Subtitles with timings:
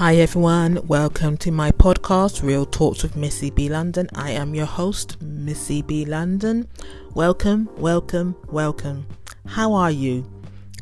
[0.00, 4.08] Hi everyone, welcome to my podcast, Real Talks with Missy B London.
[4.14, 6.68] I am your host, Missy B London.
[7.12, 9.06] Welcome, welcome, welcome.
[9.44, 10.24] How are you?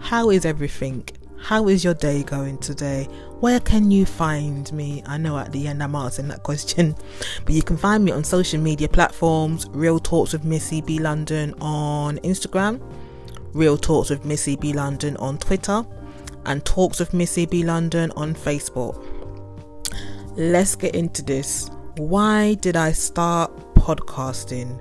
[0.00, 1.08] How is everything?
[1.40, 3.04] How is your day going today?
[3.38, 5.04] Where can you find me?
[5.06, 6.96] I know at the end I'm asking that question,
[7.44, 11.54] but you can find me on social media platforms Real Talks with Missy B London
[11.60, 12.82] on Instagram,
[13.52, 15.86] Real Talks with Missy B London on Twitter
[16.46, 19.02] and Talks with Missy B London on Facebook.
[20.36, 21.70] Let's get into this.
[21.96, 24.80] Why did I start podcasting?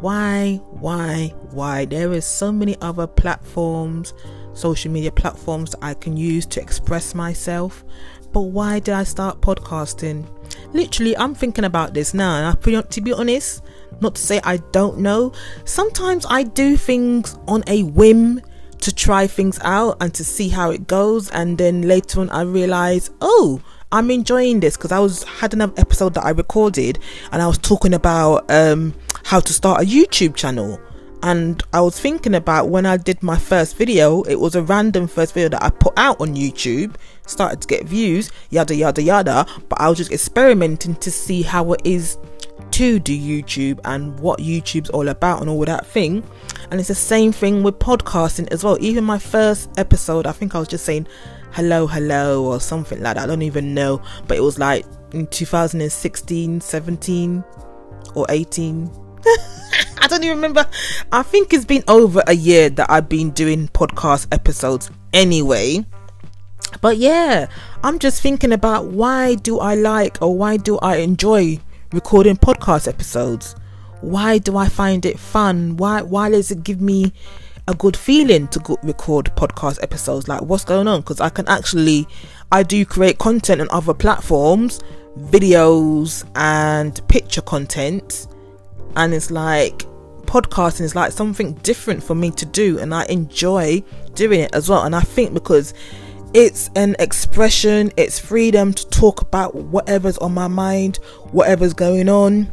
[0.00, 1.84] Why, why, why?
[1.84, 4.14] There is so many other platforms,
[4.54, 7.84] social media platforms I can use to express myself.
[8.32, 10.26] But why did I start podcasting?
[10.72, 13.62] Literally, I'm thinking about this now, and I, to be honest,
[14.00, 15.32] not to say I don't know.
[15.64, 18.40] Sometimes I do things on a whim
[18.82, 21.30] to try things out and to see how it goes.
[21.30, 23.60] And then later on I realized, oh
[23.92, 27.00] I'm enjoying this because I was had another episode that I recorded
[27.32, 30.80] and I was talking about um how to start a YouTube channel.
[31.22, 35.06] And I was thinking about when I did my first video it was a random
[35.06, 36.94] first video that I put out on YouTube
[37.26, 39.46] started to get views yada yada yada.
[39.68, 42.16] But I was just experimenting to see how it is
[42.72, 46.22] to do YouTube and what YouTube's all about and all that thing.
[46.70, 48.76] And it's the same thing with podcasting as well.
[48.80, 51.06] Even my first episode, I think I was just saying
[51.52, 53.24] hello, hello, or something like that.
[53.24, 54.02] I don't even know.
[54.26, 57.44] But it was like in 2016, 17,
[58.14, 58.90] or 18.
[59.98, 60.66] I don't even remember.
[61.12, 65.84] I think it's been over a year that I've been doing podcast episodes anyway.
[66.80, 67.48] But yeah,
[67.82, 71.58] I'm just thinking about why do I like or why do I enjoy
[71.92, 73.56] recording podcast episodes?
[74.00, 75.76] Why do I find it fun?
[75.76, 77.12] Why why does it give me
[77.68, 80.28] a good feeling to go record podcast episodes?
[80.28, 81.00] Like what's going on?
[81.00, 82.06] Because I can actually
[82.52, 84.80] I do create content on other platforms,
[85.18, 88.28] videos and picture content,
[88.96, 89.84] and it's like
[90.22, 93.82] podcasting is like something different for me to do and I enjoy
[94.14, 94.84] doing it as well.
[94.84, 95.74] And I think because
[96.32, 100.98] it's an expression, it's freedom to talk about whatever's on my mind,
[101.32, 102.52] whatever's going on,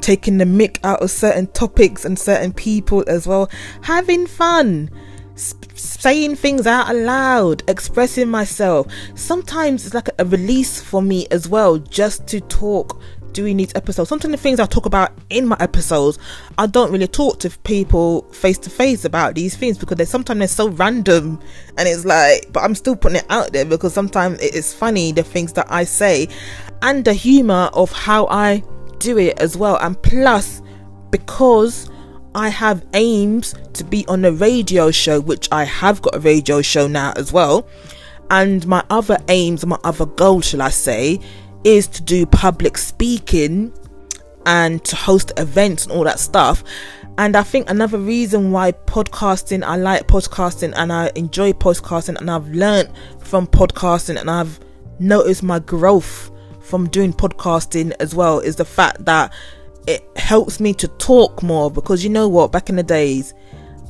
[0.00, 3.50] taking the mick out of certain topics and certain people as well,
[3.82, 4.90] having fun,
[5.34, 8.86] saying things out aloud, expressing myself.
[9.14, 13.00] Sometimes it's like a release for me as well, just to talk
[13.34, 14.08] doing these episodes.
[14.08, 16.18] Sometimes the things I talk about in my episodes,
[16.56, 20.38] I don't really talk to people face to face about these things because they sometimes
[20.38, 21.40] they're so random
[21.76, 25.12] and it's like, but I'm still putting it out there because sometimes it is funny
[25.12, 26.28] the things that I say
[26.80, 28.62] and the humor of how I
[28.98, 29.76] do it as well.
[29.76, 30.62] And plus,
[31.10, 31.90] because
[32.34, 36.62] I have aims to be on a radio show, which I have got a radio
[36.62, 37.68] show now as well.
[38.30, 41.20] And my other aims, my other goal, shall I say,
[41.64, 43.72] is to do public speaking
[44.46, 46.62] and to host events and all that stuff.
[47.16, 52.30] And I think another reason why podcasting, I like podcasting and I enjoy podcasting and
[52.30, 54.60] I've learned from podcasting and I've
[54.98, 56.30] noticed my growth
[56.60, 59.32] from doing podcasting as well is the fact that
[59.86, 63.34] it helps me to talk more because you know what, back in the days,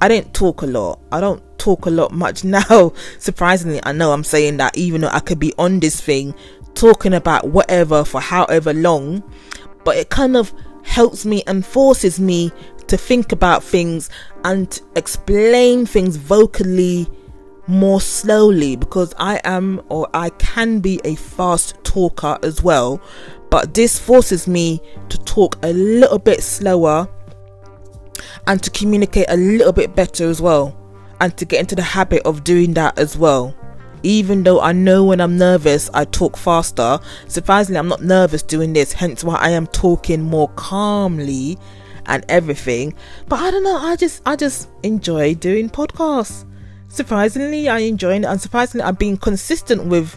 [0.03, 1.01] I didn't talk a lot.
[1.13, 2.93] I don't talk a lot much now.
[3.19, 6.35] Surprisingly, I know I'm saying that even though I could be on this thing
[6.75, 9.23] talking about whatever for however long,
[9.85, 10.53] but it kind of
[10.83, 12.53] helps me and forces me
[12.87, 14.11] to think about things
[14.45, 17.09] and explain things vocally
[17.67, 23.01] more slowly because I am or I can be a fast talker as well,
[23.51, 27.09] but this forces me to talk a little bit slower
[28.47, 30.77] and to communicate a little bit better as well
[31.21, 33.55] and to get into the habit of doing that as well
[34.05, 37.01] even though I know when I'm nervous, I talk faster.
[37.27, 41.59] Surprisingly, I'm not nervous doing this, hence why I am talking more calmly
[42.07, 42.95] and everything.
[43.29, 46.45] But I don't know, I just I just enjoy doing podcasts.
[46.89, 50.17] Surprisingly, I enjoy it, and surprisingly, I've been consistent with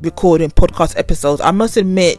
[0.00, 1.40] recording podcast episodes.
[1.40, 2.18] I must admit,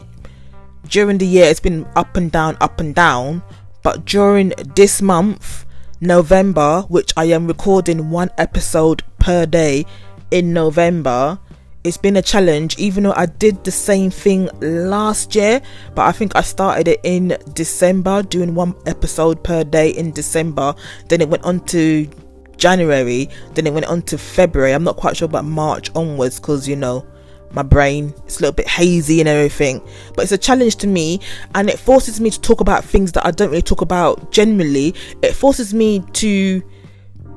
[0.88, 3.42] during the year, it's been up and down, up and down.
[3.82, 5.66] But during this month,
[6.00, 9.84] November, which I am recording one episode per day,
[10.30, 11.38] in November.
[11.84, 15.60] It's been a challenge, even though I did the same thing last year,
[15.94, 20.74] but I think I started it in December, doing one episode per day in December.
[21.08, 22.08] Then it went on to
[22.56, 24.72] January, then it went on to February.
[24.72, 27.06] I'm not quite sure about March onwards because you know
[27.54, 29.80] my brain it's a little bit hazy and everything
[30.14, 31.20] but it's a challenge to me
[31.54, 34.94] and it forces me to talk about things that i don't really talk about generally
[35.22, 36.60] it forces me to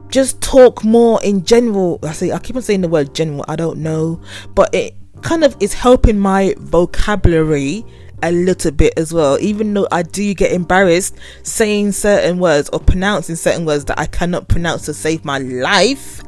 [0.09, 1.99] just talk more in general.
[2.03, 3.45] I say I keep on saying the word general.
[3.47, 4.21] I don't know,
[4.55, 7.85] but it kind of is helping my vocabulary
[8.23, 12.79] a little bit as well, even though I do get embarrassed saying certain words or
[12.79, 16.23] pronouncing certain words that I cannot pronounce to save my life.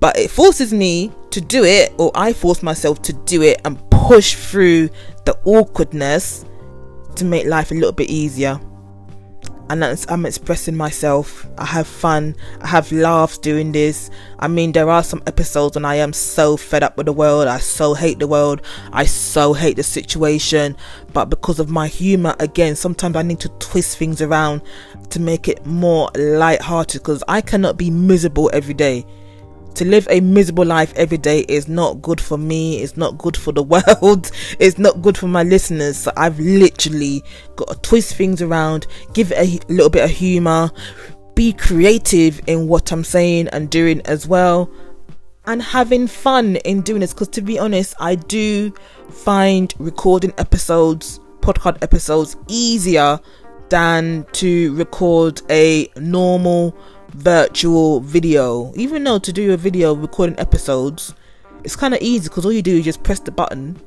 [0.00, 3.78] But it forces me to do it, or I force myself to do it and
[3.90, 4.88] push through
[5.24, 6.44] the awkwardness
[7.14, 8.60] to make life a little bit easier
[9.68, 11.46] and I'm expressing myself.
[11.56, 12.36] I have fun.
[12.60, 14.10] I have laughs doing this.
[14.38, 17.48] I mean, there are some episodes when I am so fed up with the world.
[17.48, 18.62] I so hate the world.
[18.92, 20.76] I so hate the situation.
[21.12, 24.62] But because of my humor, again, sometimes I need to twist things around
[25.10, 29.06] to make it more light-hearted because I cannot be miserable every day
[29.76, 33.36] to live a miserable life every day is not good for me it's not good
[33.36, 33.62] for the
[34.00, 35.96] world it's not good for my listeners.
[35.96, 37.22] So i've literally
[37.56, 40.70] got to twist things around give it a little bit of humor
[41.34, 44.70] be creative in what i'm saying and doing as well
[45.44, 47.12] and having fun in doing this.
[47.12, 48.72] Because to be honest i do
[49.10, 53.18] find recording episodes podcast episodes easier
[53.68, 56.76] than to record a normal
[57.12, 58.72] virtual video.
[58.74, 61.14] Even though to do a video recording episodes,
[61.64, 63.80] it's kind of easy because all you do is just press the button,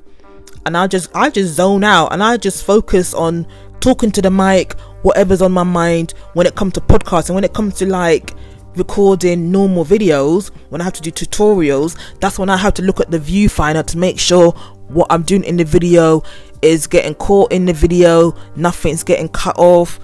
[0.66, 3.48] and I just I just zone out and I just focus on
[3.80, 7.44] talking to the mic, whatever's on my mind when it comes to podcasts and when
[7.44, 8.34] it comes to like
[8.76, 10.52] recording normal videos.
[10.70, 13.86] When I have to do tutorials that's when I have to look at the viewfinder
[13.86, 14.52] to make sure
[14.88, 16.24] what I'm doing in the video
[16.62, 20.00] is getting caught in the video nothing's getting cut off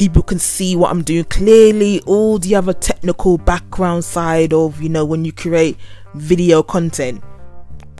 [0.00, 4.88] people can see what I'm doing clearly, all the other technical background side of, you
[4.88, 5.76] know, when you create
[6.14, 7.22] video content.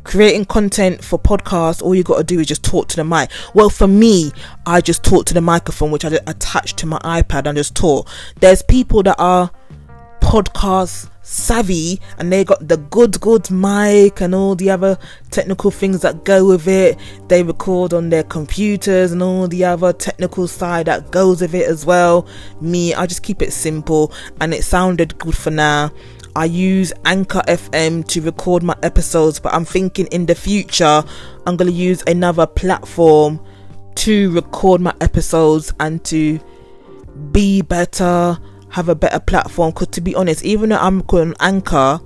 [0.03, 3.31] Creating content for podcasts, all you got to do is just talk to the mic.
[3.53, 4.33] Well, for me,
[4.65, 8.09] I just talk to the microphone, which I attach to my iPad and just talk.
[8.41, 9.51] There's people that are
[10.23, 14.99] podcast savvy and they got the good good mic and all the other
[15.31, 16.99] technical things that go with it.
[17.29, 21.69] They record on their computers and all the other technical side that goes with it
[21.69, 22.27] as well.
[22.61, 25.93] Me i just keep it simple and it sounded good for now.
[26.35, 31.03] I use Anchor FM to record my episodes, but I'm thinking in the future
[31.47, 33.45] I'm going to use another platform
[33.97, 36.41] to record my episodes and to
[37.33, 38.39] be better
[38.71, 42.01] have a better platform because to be honest even though i'm calling anchor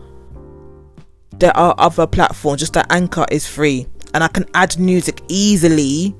[1.38, 3.86] there are other platforms just that anchor is free.
[4.12, 6.14] And i can add music easily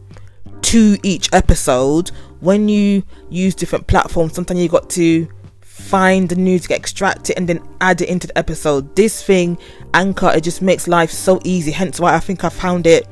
[0.63, 2.11] to each episode.
[2.41, 5.29] When you use different platforms sometimes you got to
[5.61, 8.95] find the music extract it and then add it into the episode.
[8.97, 9.59] This thing
[9.93, 13.07] anchor it just makes life so easy hence why i think i found it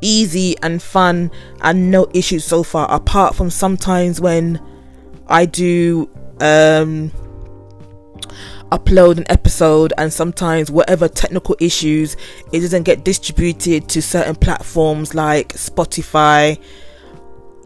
[0.00, 1.30] easy and fun
[1.60, 4.58] and no issues so far apart from sometimes when
[5.26, 6.08] i do
[6.40, 7.10] um,
[8.70, 12.16] upload an episode and sometimes whatever technical issues
[12.52, 16.58] it doesn't get distributed to certain platforms like Spotify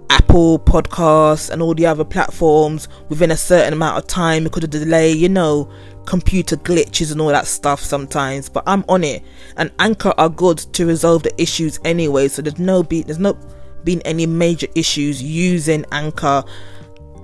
[0.09, 4.71] Apple podcasts and all the other platforms within a certain amount of time because of
[4.71, 5.70] the delay you know
[6.06, 8.50] computer glitches and all that stuff sometimes.
[8.50, 9.23] But I'm on it
[9.56, 13.37] and Anchor are good to resolve the issues anyway so there's no be there's not
[13.85, 16.44] been any major issues using Anchor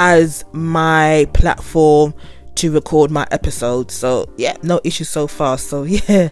[0.00, 2.14] as my platform
[2.56, 3.94] to record my episodes.
[3.94, 5.58] So yeah, no issues so far.
[5.58, 6.31] So yeah.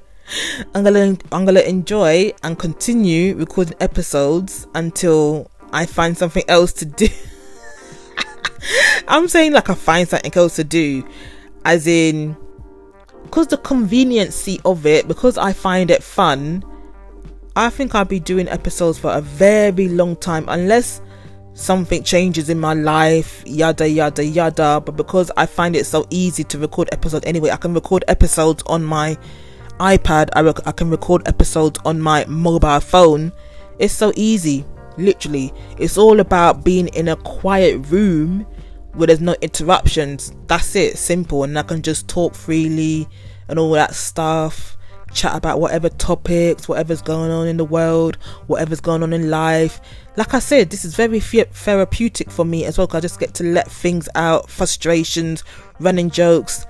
[0.74, 6.84] I'm gonna I'm gonna enjoy and continue recording episodes until I find something else to
[6.84, 7.08] do.
[9.08, 11.06] I'm saying like I find something else to do,
[11.64, 12.36] as in,
[13.22, 16.62] because the conveniency of it, because I find it fun.
[17.56, 21.00] I think I'll be doing episodes for a very long time, unless
[21.58, 24.80] something changes in my life, yada yada yada.
[24.84, 28.62] But because I find it so easy to record episodes anyway, I can record episodes
[28.66, 29.18] on my
[29.80, 33.32] iPad, I, rec- I can record episodes on my mobile phone.
[33.78, 34.64] It's so easy,
[34.96, 35.52] literally.
[35.78, 38.46] It's all about being in a quiet room
[38.94, 40.32] where there's no interruptions.
[40.46, 43.08] That's it, simple, and I can just talk freely
[43.48, 44.77] and all that stuff
[45.12, 49.80] chat about whatever topics, whatever's going on in the world, whatever's going on in life.
[50.16, 53.34] Like I said, this is very therapeutic for me as well because I just get
[53.34, 55.44] to let things out, frustrations,
[55.80, 56.66] running jokes.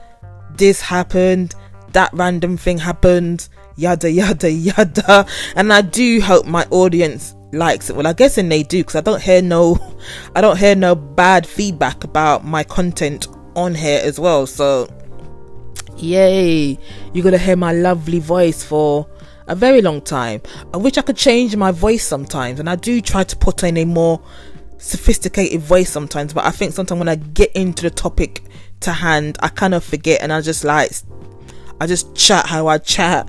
[0.55, 1.55] This happened,
[1.93, 5.27] that random thing happened, yada yada yada.
[5.57, 7.97] And I do hope my audience likes it.
[7.97, 9.79] Well, I guess and they do because I don't hear no,
[10.35, 14.47] I don't hear no bad feedback about my content on here as well.
[14.47, 14.89] So
[15.99, 16.79] Yay!
[17.13, 19.07] You're gonna hear my lovely voice for
[19.47, 20.43] a very long time.
[20.73, 23.77] I wish I could change my voice sometimes, and I do try to put in
[23.77, 24.21] a more
[24.79, 28.43] sophisticated voice sometimes, but I think sometimes when I get into the topic
[28.81, 30.93] to hand, I kind of forget and I just like,
[31.81, 33.29] I just chat how I chat,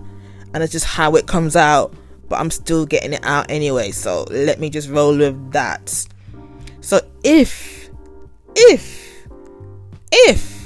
[0.53, 1.93] and it's just how it comes out.
[2.29, 3.91] but I'm still getting it out anyway.
[3.91, 6.07] So let me just roll with that.
[6.81, 7.89] So if,
[8.55, 9.27] if,
[10.11, 10.58] if,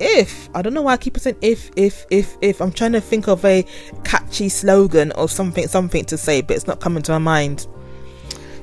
[0.00, 3.00] if, I don't know why I keep saying if, if, if, if, I'm trying to
[3.00, 3.64] think of a
[4.04, 7.66] catchy slogan or something, something to say, but it's not coming to my mind.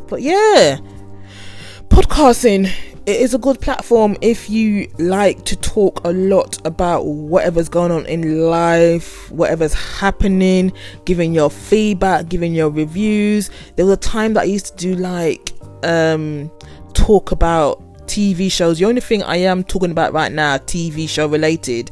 [0.07, 0.79] But yeah,
[1.89, 2.71] podcasting
[3.07, 7.89] it is a good platform if you like to talk a lot about whatever's going
[7.89, 10.73] on in life, whatever's happening,
[11.05, 13.49] giving your feedback, giving your reviews.
[13.77, 15.53] There was a time that I used to do like
[15.83, 16.51] um
[16.93, 18.79] talk about TV shows.
[18.79, 21.91] The only thing I am talking about right now, TV show related,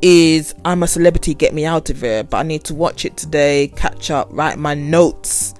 [0.00, 2.24] is I'm a celebrity, get me out of here.
[2.24, 5.54] But I need to watch it today, catch up, write my notes,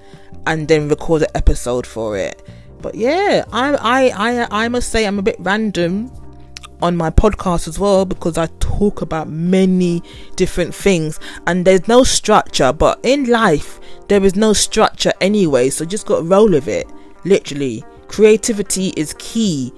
[0.45, 2.41] and then record an episode for it.
[2.81, 6.11] But yeah, I I I I must say I'm a bit random
[6.81, 10.03] on my podcast as well because I talk about many
[10.35, 12.73] different things and there's no structure.
[12.73, 16.87] But in life, there is no structure anyway, so just got to roll with it.
[17.23, 19.73] Literally, creativity is key.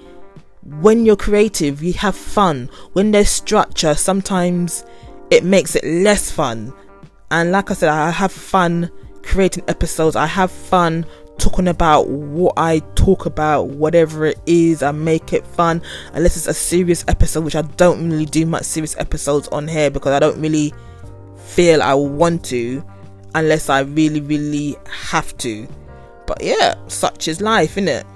[0.80, 2.70] When you're creative, you have fun.
[2.92, 4.84] When there's structure, sometimes
[5.30, 6.72] it makes it less fun.
[7.30, 8.90] And like I said, I have fun
[9.22, 10.16] creating episodes.
[10.16, 11.06] I have fun
[11.38, 15.82] talking about what I talk about, whatever it is, I make it fun.
[16.14, 19.90] Unless it's a serious episode, which I don't really do much serious episodes on here
[19.90, 20.72] because I don't really
[21.36, 22.84] feel I want to,
[23.34, 25.68] unless I really, really have to.
[26.26, 28.06] But yeah, such is life, isn't it?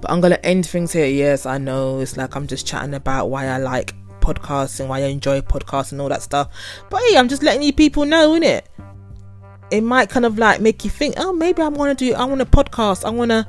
[0.00, 1.06] But I'm gonna end things here.
[1.06, 5.06] Yes, I know it's like I'm just chatting about why I like podcasting, why I
[5.06, 6.48] enjoy podcasting, and all that stuff.
[6.88, 8.58] But hey, I'm just letting you people know, innit?
[8.58, 8.68] it
[9.70, 12.24] It might kind of like make you think, oh, maybe I want to do, I
[12.24, 13.46] want a podcast, I want to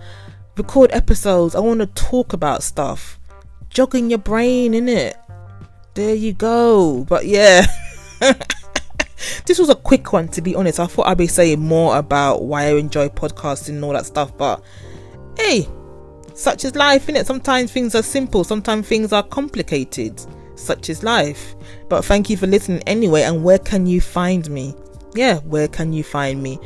[0.58, 3.20] record episodes, I want to talk about stuff.
[3.70, 5.16] Jogging your brain, in it.
[5.94, 7.06] There you go.
[7.08, 7.66] But yeah.
[9.46, 10.80] this was a quick one to be honest.
[10.80, 14.38] I thought I'd be saying more about why I enjoy podcasting and all that stuff,
[14.38, 14.64] but
[15.38, 15.68] hey,
[16.42, 17.26] such is life, innit?
[17.26, 20.22] Sometimes things are simple, sometimes things are complicated.
[20.56, 21.56] Such is life.
[21.90, 24.76] But thank you for listening anyway, and where can you find me?
[25.16, 26.60] yeah, where can you find me?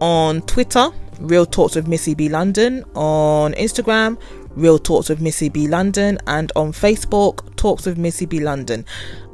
[0.00, 0.90] On Twitter,
[1.20, 2.84] Real Talks with Missy B London.
[2.94, 6.18] On Instagram, Real Talks with Missy B London.
[6.26, 8.84] And on Facebook, Talks with Missy B London.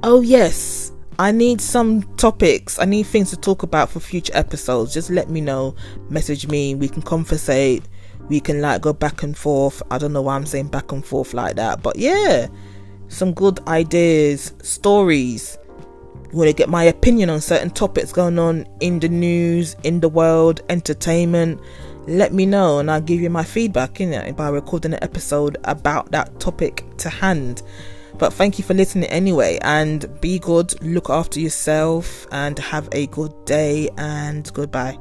[0.03, 0.93] Oh, yes.
[1.19, 2.79] I need some topics.
[2.79, 4.95] I need things to talk about for future episodes.
[4.95, 5.75] Just let me know.
[6.09, 6.75] Message me.
[6.75, 7.85] We can conversate.
[8.29, 9.83] We can like go back and forth.
[9.91, 11.83] I don't know why I'm saying back and forth like that.
[11.83, 12.47] But yeah,
[13.09, 15.59] some good ideas, stories
[16.33, 20.01] you want to get my opinion on certain topics going on in the news, in
[20.01, 21.61] the world, entertainment,
[22.07, 25.59] let me know and I'll give you my feedback in it by recording an episode
[25.65, 27.63] about that topic to hand.
[28.19, 33.07] But thank you for listening anyway and be good, look after yourself and have a
[33.09, 34.99] good day and goodbye.